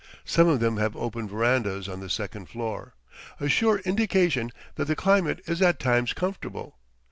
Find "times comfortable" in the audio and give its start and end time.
5.77-6.79